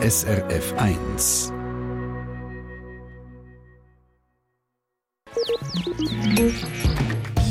SRF 0.00 0.74
1. 0.76 1.52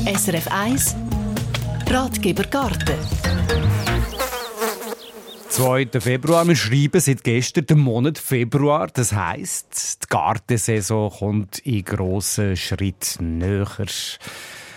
SRF 0.06 0.48
1 0.50 0.96
Ratgeber 1.88 2.44
Garten 2.44 2.96
2. 5.50 5.88
Februar. 6.00 6.48
Wir 6.48 6.56
schreiben 6.56 6.98
seit 7.02 7.22
gestern 7.22 7.66
den 7.66 7.80
Monat 7.80 8.16
Februar. 8.16 8.88
Das 8.94 9.12
heisst, 9.12 10.04
die 10.04 10.06
Gartensaison 10.08 11.10
kommt 11.10 11.58
in 11.58 11.84
grossen 11.84 12.56
Schritten 12.56 13.36
näher. 13.36 13.68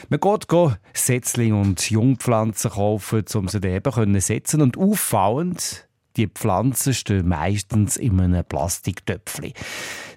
Man 0.09 0.19
geht, 0.19 0.77
Setzlinge 0.93 1.55
und 1.55 1.89
Jungpflanzen 1.89 2.71
kaufen, 2.71 3.23
um 3.33 3.47
sie 3.47 3.59
eben 3.63 3.93
zu 3.93 4.19
setzen. 4.19 4.61
Und 4.61 4.77
auffallend, 4.77 5.88
die 6.17 6.27
Pflanzen 6.27 6.93
stehen 6.93 7.27
meistens 7.27 7.97
in 7.97 8.19
einem 8.19 8.43
Plastiktöpfchen. 8.43 9.53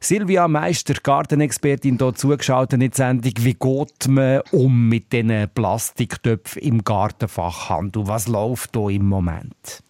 Silvia 0.00 0.48
Meister, 0.48 0.94
Gartenexpertin, 1.02 1.98
hier 1.98 2.14
zugeschaut 2.14 2.72
in 2.72 2.80
die 2.80 2.90
Sendung. 2.92 3.32
Wie 3.38 3.54
geht 3.54 4.08
man 4.08 4.42
um 4.52 4.88
mit 4.88 5.12
diesen 5.12 5.48
Plastiktöpfen 5.54 6.62
im 6.62 6.84
Gartenfachhandel? 6.84 8.06
Was 8.06 8.28
läuft 8.28 8.76
hier 8.76 8.90
im 8.90 9.06
Moment? 9.06 9.82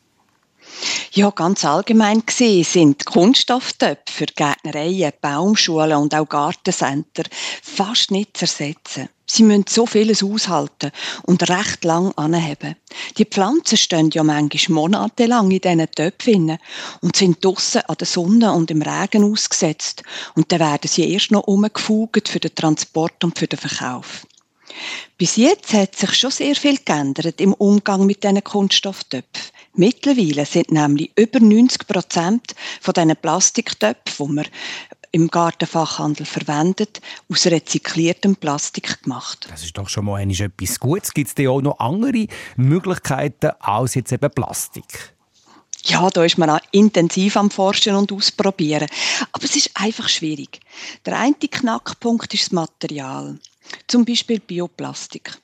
Ja, 1.17 1.31
ganz 1.31 1.65
allgemein 1.65 2.27
gesehen 2.27 2.65
sind 2.65 3.07
Kunststofftöpfe 3.07 4.03
für 4.13 4.27
Gärtnereien, 4.27 5.13
Baumschulen 5.21 5.97
und 5.99 6.13
auch 6.13 6.29
Gartencenter 6.29 7.23
fast 7.63 8.11
nicht 8.11 8.37
zu 8.37 8.47
ersetzen. 8.47 9.09
Sie 9.25 9.45
müssen 9.45 9.67
so 9.69 9.87
vieles 9.87 10.25
aushalten 10.25 10.91
und 11.23 11.49
recht 11.49 11.85
lang 11.85 12.11
anheben. 12.17 12.75
Die 13.17 13.27
Pflanzen 13.27 13.77
stehen 13.77 14.11
ja 14.13 14.25
manchmal 14.25 14.75
monatelang 14.75 15.53
in 15.53 15.61
diesen 15.61 15.89
Töpfen 15.93 16.59
und 17.01 17.15
sind 17.15 17.45
draussen 17.45 17.83
an 17.87 17.97
der 17.97 18.09
Sonne 18.09 18.53
und 18.53 18.73
im 18.73 18.83
Regen 18.83 19.23
ausgesetzt. 19.23 20.03
Und 20.35 20.51
dann 20.51 20.59
werden 20.59 20.91
sie 20.91 21.13
erst 21.13 21.31
noch 21.31 21.47
umgefugt 21.47 22.29
für 22.29 22.41
den 22.41 22.57
Transport 22.57 23.23
und 23.23 23.39
für 23.39 23.47
den 23.47 23.61
Verkauf. 23.61 24.27
Bis 25.17 25.37
jetzt 25.37 25.75
hat 25.75 25.95
sich 25.95 26.13
schon 26.15 26.33
sehr 26.33 26.57
viel 26.57 26.79
geändert 26.85 27.41
im 27.41 27.53
Umgang 27.55 28.05
mit 28.05 28.25
diesen 28.25 28.43
Kunststofftöpfen. 28.43 29.54
Mittlerweile 29.77 30.47
sind 30.47 30.71
nämlich 30.71 31.11
über 31.17 31.41
90 31.41 31.87
Prozent 31.89 32.55
von 32.81 32.95
diesen 32.95 33.17
Plastiktöpfen, 33.17 34.29
die 34.29 34.33
man 34.33 34.47
im 35.11 35.29
Gartenfachhandel 35.29 36.27
verwendet, 36.27 37.01
aus 37.29 37.47
rezykliertem 37.47 38.37
Plastik 38.37 39.03
gemacht. 39.03 39.47
Das 39.51 39.65
ist 39.65 39.77
doch 39.77 39.89
schon 39.89 40.05
mal 40.05 40.21
etwas 40.21 40.81
Gutes. 40.81 41.13
Gibt 41.13 41.29
es 41.29 41.35
denn 41.35 41.49
auch 41.49 41.61
noch 41.61 41.79
andere 41.79 42.27
Möglichkeiten 42.57 43.51
als 43.61 43.95
jetzt 43.95 44.13
eben 44.13 44.31
Plastik? 44.31 45.15
Ja, 45.85 46.09
da 46.09 46.25
ist 46.25 46.39
man 46.39 46.51
auch 46.51 46.61
intensiv 46.71 47.37
am 47.37 47.51
Forschen 47.51 47.95
und 47.95 48.11
Ausprobieren. 48.11 48.89
Aber 49.33 49.45
es 49.45 49.55
ist 49.55 49.71
einfach 49.75 50.09
schwierig. 50.09 50.61
Der 51.05 51.19
eine 51.19 51.35
Knackpunkt 51.35 52.33
ist 52.33 52.45
das 52.45 52.53
Material. 52.53 53.39
Zum 53.87 54.05
Beispiel 54.05 54.41
Bioplastik 54.41 55.39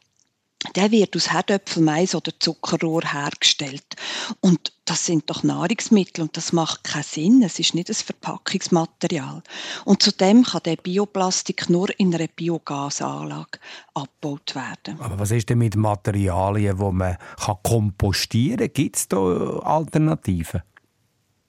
der 0.77 0.91
wird 0.91 1.17
aus 1.17 1.33
Herdöpfelmais 1.33 2.15
oder 2.15 2.33
Zuckerrohr 2.39 3.03
hergestellt. 3.03 3.97
Und 4.41 4.73
das 4.85 5.07
sind 5.07 5.31
doch 5.31 5.43
Nahrungsmittel 5.43 6.23
und 6.23 6.37
das 6.37 6.53
macht 6.53 6.85
keinen 6.85 7.03
Sinn. 7.03 7.43
Es 7.43 7.59
ist 7.59 7.75
nicht 7.75 7.89
ein 7.89 7.95
Verpackungsmaterial. 7.95 9.43
Und 9.85 10.03
zudem 10.03 10.45
kann 10.45 10.63
der 10.65 10.77
Bioplastik 10.77 11.71
nur 11.71 11.89
in 11.99 12.15
einer 12.15 12.27
Biogasanlage 12.29 13.59
abgebaut 13.95 14.55
werden. 14.55 15.01
Aber 15.01 15.19
was 15.19 15.31
ist 15.31 15.49
denn 15.49 15.59
mit 15.59 15.77
Materialien, 15.77 16.77
die 16.77 16.93
man 16.93 17.17
kompostieren 17.63 18.59
kann? 18.59 18.73
Gibt 18.73 18.97
es 18.97 19.09
da 19.09 19.17
Alternativen? 19.17 20.63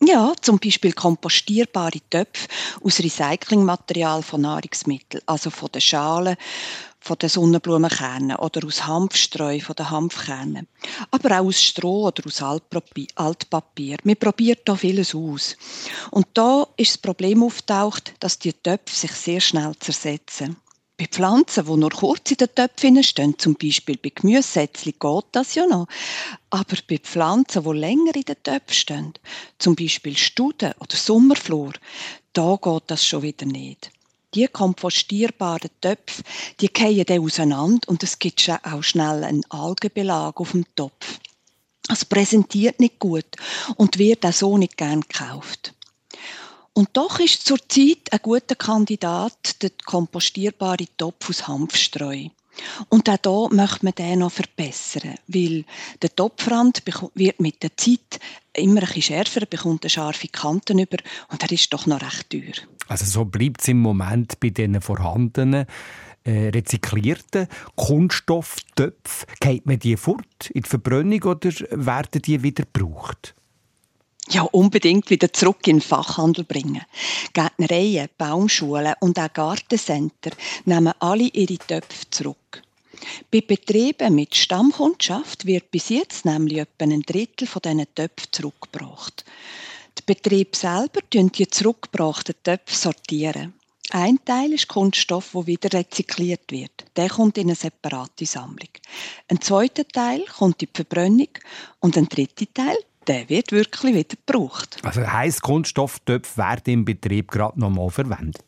Ja, 0.03 0.33
zum 0.41 0.57
Beispiel 0.57 0.93
kompostierbare 0.93 1.99
Töpfe 2.09 2.47
aus 2.83 2.99
Recyclingmaterial 2.99 4.23
von 4.23 4.41
Nahrungsmitteln, 4.41 5.21
also 5.27 5.51
von 5.51 5.69
den 5.71 5.81
Schalen, 5.81 6.37
von 7.01 7.17
den 7.17 7.29
Sonnenblumenkernen 7.29 8.37
oder 8.37 8.65
aus 8.65 8.85
Hanfstreu 8.85 9.59
von 9.59 9.75
den 9.75 9.89
Hanfkernen. 9.89 10.67
Aber 11.09 11.39
auch 11.39 11.45
aus 11.47 11.61
Stroh 11.61 12.07
oder 12.07 12.23
aus 12.27 12.41
Altpapier. 12.43 13.97
Man 14.03 14.15
probiert 14.15 14.61
da 14.65 14.75
vieles 14.75 15.15
aus. 15.15 15.57
Und 16.11 16.27
da 16.35 16.67
ist 16.77 16.91
das 16.91 16.97
Problem 16.99 17.43
auftaucht, 17.43 18.13
dass 18.19 18.37
die 18.37 18.53
Töpfe 18.53 18.95
sich 18.95 19.11
sehr 19.13 19.41
schnell 19.41 19.73
zersetzen. 19.79 20.57
Bei 20.95 21.07
Pflanzen, 21.07 21.65
die 21.65 21.77
nur 21.77 21.89
kurz 21.89 22.29
in 22.29 22.37
den 22.37 22.53
Töpfen 22.53 23.03
stehen, 23.03 23.39
zum 23.39 23.55
Beispiel 23.55 23.97
bei 23.97 24.11
Gemüsesätzchen, 24.13 24.93
geht 24.99 25.25
das 25.31 25.55
ja 25.55 25.65
noch. 25.65 25.87
Aber 26.51 26.77
bei 26.87 26.99
Pflanzen, 26.99 27.63
die 27.63 27.79
länger 27.79 28.15
in 28.15 28.21
den 28.21 28.43
Töpfen 28.43 28.73
stehen, 28.73 29.13
zum 29.57 29.75
Beispiel 29.75 30.15
Studen 30.15 30.73
oder 30.79 30.95
Sommerflor, 30.95 31.73
da 32.33 32.59
geht 32.61 32.83
das 32.85 33.03
schon 33.03 33.23
wieder 33.23 33.47
nicht 33.47 33.89
die 34.33 34.47
kompostierbaren 34.47 35.69
Töpfe, 35.81 36.23
die 36.59 36.69
fallen 36.75 37.05
dann 37.05 37.19
auseinander 37.19 37.87
und 37.89 38.03
es 38.03 38.19
gibt 38.19 38.49
auch 38.63 38.83
schnell 38.83 39.23
einen 39.23 39.45
Algenbelag 39.49 40.39
auf 40.39 40.51
dem 40.51 40.65
Topf. 40.75 41.19
Es 41.89 42.05
präsentiert 42.05 42.79
nicht 42.79 42.99
gut 42.99 43.25
und 43.75 43.97
wird 43.97 44.25
auch 44.25 44.33
so 44.33 44.57
nicht 44.57 44.77
gern 44.77 45.01
gekauft. 45.01 45.73
Und 46.73 46.89
doch 46.93 47.19
ist 47.19 47.45
zurzeit 47.45 48.11
ein 48.11 48.19
guter 48.21 48.55
Kandidat 48.55 49.61
der 49.61 49.71
kompostierbare 49.85 50.85
Topf 50.97 51.29
aus 51.29 51.47
Hanfstreu. 51.47 52.29
Und 52.89 53.09
auch 53.09 53.49
hier 53.49 53.55
möchte 53.55 53.85
man 53.85 53.95
den 53.95 54.19
noch 54.19 54.31
verbessern, 54.31 55.15
weil 55.27 55.65
der 56.01 56.15
Topfrand 56.15 56.83
wird 57.15 57.39
mit 57.39 57.63
der 57.63 57.75
Zeit 57.77 58.19
immer 58.53 58.81
ein 58.81 58.87
bisschen 58.87 59.01
schärfer, 59.03 59.45
bekommt 59.45 59.83
eine 59.83 59.89
scharfe 59.89 60.27
Kanten 60.27 60.79
über 60.79 60.97
und 61.29 61.41
er 61.41 61.51
ist 61.51 61.71
doch 61.71 61.85
noch 61.85 62.01
recht 62.01 62.29
teuer. 62.29 62.53
Also 62.87 63.05
so 63.05 63.25
bleibt 63.25 63.61
es 63.61 63.69
im 63.69 63.79
Moment 63.79 64.39
bei 64.39 64.49
den 64.49 64.81
vorhandenen 64.81 65.65
äh, 66.23 66.49
rezyklierten 66.49 67.47
Kunststofftöpfen. 67.75 69.27
Geht 69.39 69.65
man 69.65 69.79
die 69.79 69.97
fort 69.97 70.49
in 70.53 70.63
die 70.63 70.69
Verbrennung 70.69 71.23
oder 71.23 71.51
werden 71.71 72.21
die 72.21 72.43
wieder 72.43 72.63
gebraucht? 72.63 73.33
Ja, 74.29 74.43
unbedingt 74.43 75.09
wieder 75.09 75.33
zurück 75.33 75.67
in 75.67 75.77
den 75.77 75.81
Fachhandel 75.81 76.43
bringen. 76.43 76.83
Gärtnereien, 77.33 78.09
Baumschulen 78.17 78.93
und 78.99 79.19
auch 79.19 79.33
Gartencenter 79.33 80.31
nehmen 80.65 80.93
alle 80.99 81.23
ihre 81.23 81.57
Töpfe 81.57 82.09
zurück. 82.09 82.63
Bei 83.31 83.41
Betrieben 83.41 84.13
mit 84.13 84.35
Stammkundschaft 84.35 85.45
wird 85.45 85.71
bis 85.71 85.89
jetzt 85.89 86.25
nämlich 86.25 86.59
etwa 86.59 86.85
ein 86.85 87.01
Drittel 87.01 87.47
von 87.47 87.61
diesen 87.63 87.95
Töpfen 87.95 88.27
zurückgebracht. 88.31 89.25
Die 89.97 90.03
Betriebe 90.05 90.55
selber 90.55 91.01
sortieren 91.01 91.31
die 91.31 91.47
zurückgebrachten 91.47 92.35
Töpfe. 92.43 92.75
Sortieren. 92.75 93.53
Ein 93.89 94.23
Teil 94.23 94.53
ist 94.53 94.69
Kunststoff, 94.69 95.33
wo 95.33 95.45
wieder 95.47 95.73
rezykliert 95.73 96.49
wird. 96.51 96.71
Der 96.95 97.09
kommt 97.09 97.37
in 97.37 97.47
eine 97.47 97.55
separate 97.55 98.25
Sammlung. 98.25 98.69
Ein 99.27 99.41
zweiter 99.41 99.85
Teil 99.85 100.23
kommt 100.37 100.61
in 100.61 100.69
die 100.71 100.75
Verbrennung 100.77 101.27
und 101.81 101.97
ein 101.97 102.07
dritter 102.07 102.45
Teil 102.53 102.77
der 103.07 103.29
wird 103.29 103.51
wirklich 103.51 103.95
wieder 103.95 104.15
gebraucht. 104.15 104.77
Also 104.83 105.01
heisst, 105.01 105.41
Kunststofftöpfe 105.41 106.37
werden 106.37 106.73
im 106.73 106.85
Betrieb 106.85 107.31
gerade 107.31 107.59
noch 107.59 107.69
mal 107.69 107.89
verwendet? 107.89 108.43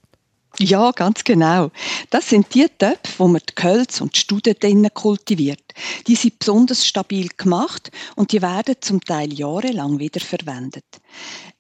Ja, 0.60 0.92
ganz 0.92 1.24
genau. 1.24 1.72
Das 2.12 2.30
sind 2.30 2.54
die 2.54 2.68
Töpfe, 2.78 3.14
wo 3.18 3.28
man 3.28 3.42
die 3.50 3.56
Kölz 3.56 4.02
und 4.02 4.16
die 4.16 4.20
Studen 4.20 4.54
drinnen 4.60 4.94
kultiviert. 4.94 5.63
Die 6.08 6.16
sind 6.16 6.40
besonders 6.40 6.86
stabil 6.86 7.30
gemacht 7.36 7.92
und 8.16 8.32
die 8.32 8.42
werden 8.42 8.76
zum 8.82 9.02
Teil 9.02 9.34
jahrelang 9.34 10.00
wieder 10.00 10.20
verwendet. 10.20 10.86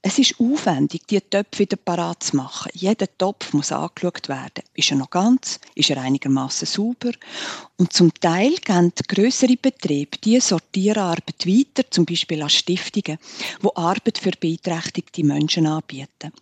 Es 0.06 0.19
ist 0.19 0.35
aufwendig, 0.38 1.07
die 1.07 1.22
Töpfe 1.22 1.59
wieder 1.59 1.78
parat 1.78 2.24
zu 2.24 2.35
machen. 2.35 2.69
Jeder 2.74 3.07
Topf 3.18 3.53
muss 3.53 3.72
angeschaut 3.72 4.28
werden. 4.28 4.63
Ist 4.74 4.91
er 4.91 4.97
noch 4.97 5.09
ganz? 5.09 5.62
Ist 5.75 5.90
er 5.91 6.01
einigermaßen 6.01 6.68
sauber? 6.68 7.12
Und 7.78 7.94
zum 7.94 8.13
Teil 8.16 8.56
gehen 8.56 8.91
größere 9.07 9.56
Betriebe 9.56 10.18
diese 10.22 10.47
Sortierarbeit 10.47 11.47
weiter, 11.47 11.90
zum 11.90 12.06
Beispiel 12.06 12.41
an 12.41 12.50
Stiftungen, 12.50 13.18
wo 13.62 13.72
Arbeit 13.75 14.18
für 14.18 14.31
beeinträchtigte 14.31 15.24
Menschen 15.24 15.68
anbieten. 15.68 16.33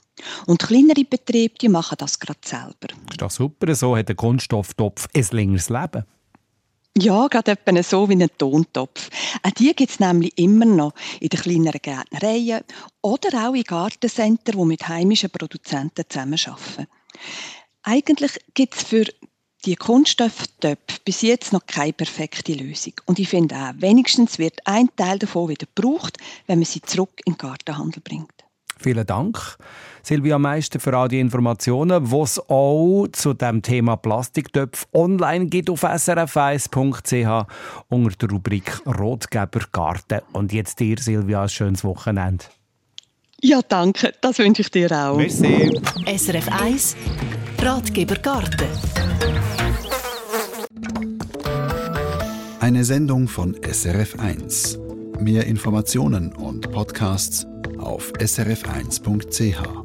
Und 0.48 0.60
kleinere 0.64 1.06
Betriebe 1.06 1.54
die 1.62 1.70
machen 1.70 1.98
das 2.00 2.20
gerade 2.20 2.40
selber. 2.44 2.94
ist 3.12 3.22
doch 3.22 3.32
super. 3.32 3.76
So 3.76 3.96
hat 3.96 4.10
der 4.10 4.16
Kunststofftopf 4.16 5.08
ein 5.16 5.28
längeres 5.32 5.70
Leben. 5.70 6.06
Ja, 6.98 7.28
gerade 7.28 7.52
etwa 7.52 7.84
so 7.84 8.10
wie 8.10 8.22
ein 8.22 8.30
Tontopf. 8.38 9.10
Auch 9.44 9.52
die 9.52 9.74
gibt 9.74 9.92
es 9.92 10.00
nämlich 10.02 10.38
immer 10.38 10.66
noch 10.66 10.94
in 11.22 11.30
den 11.30 11.40
kleineren 11.40 11.82
Gärtnereien 11.82 12.64
oder 13.02 13.48
auch 13.48 13.54
in 13.54 13.64
Gartencenter, 13.64 14.52
die 14.52 14.66
mit 14.66 14.88
heimischen 14.90 15.30
Produzenten 15.30 16.04
zusammenarbeiten. 16.10 16.88
Eigentlich 17.84 18.34
gibt 18.54 18.76
es 18.76 18.84
für 18.84 19.06
die 19.64 19.76
Kunststofftöpfe 19.76 21.00
bis 21.06 21.22
jetzt 21.22 21.54
noch 21.54 21.66
keine 21.66 21.94
perfekte 21.94 22.54
Lösung. 22.54 22.94
Und 23.06 23.20
ich 23.20 23.30
finde 23.30 23.56
auch, 23.56 23.74
wenigstens 23.78 24.38
wird 24.38 24.60
ein 24.66 24.90
Teil 24.98 25.18
davon 25.18 25.48
wieder 25.48 25.68
gebraucht, 25.74 26.18
wenn 26.48 26.60
man 26.60 26.66
sie 26.66 26.82
zurück 26.82 27.22
in 27.26 27.34
den 27.34 27.38
Gartenhandel 27.38 28.02
bringt. 28.02 28.44
Vielen 28.82 29.06
Dank, 29.06 29.58
Silvia 30.02 30.40
Meister, 30.40 30.80
für 30.80 30.98
all 30.98 31.08
die 31.08 31.20
Informationen, 31.20 32.12
was 32.12 32.40
auch 32.50 33.08
zu 33.12 33.36
dem 33.36 33.62
Thema 33.62 33.96
Plastiktöpfe 33.96 34.88
online 34.92 35.46
gibt 35.46 35.70
auf 35.70 35.84
srf1.ch 35.84 37.48
unter 37.90 38.16
der 38.18 38.30
Rubrik 38.30 38.82
Rotgeber 38.88 39.62
Garten. 39.72 40.22
Und 40.34 40.52
jetzt 40.52 40.80
dir, 40.80 40.98
Silvia, 40.98 41.44
ein 41.44 41.50
schönes 41.50 41.84
Wochenende. 41.84 42.46
Ja, 43.40 43.62
danke. 43.62 44.14
Das 44.22 44.40
wünsche 44.40 44.64
ich 44.64 44.72
dir 44.72 44.92
auch. 44.92 45.18
Merci. 45.18 45.80
SRF 46.08 46.48
1 46.60 46.96
Ratgeber 47.60 48.16
Garten. 48.16 48.68
Eine 52.60 52.84
Sendung 52.84 53.28
von 53.28 53.56
SRF 53.62 54.20
1. 54.20 54.80
Mehr 55.20 55.46
Informationen 55.46 56.34
und 56.34 56.72
Podcasts 56.72 57.46
auf 57.82 58.12
srf1.ch. 58.14 59.81